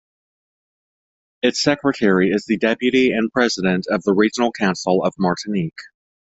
[1.43, 5.77] Its secretary is the deputy and president of the Regional Council of Martinique.